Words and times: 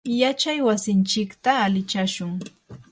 yachay 0.21 0.59
wasinchikta 0.67 1.49
alichashun. 1.65 2.31